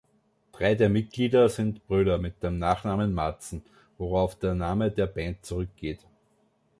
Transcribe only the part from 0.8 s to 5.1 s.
Mitglieder sind Brüder mit dem Nachnamen Madsen, worauf der Name der